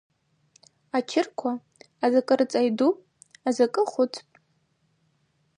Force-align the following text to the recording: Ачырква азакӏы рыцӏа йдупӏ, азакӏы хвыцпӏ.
Ачырква 0.97 1.51
азакӏы 2.03 2.33
рыцӏа 2.39 2.61
йдупӏ, 2.67 3.01
азакӏы 3.47 3.83
хвыцпӏ. 3.91 4.31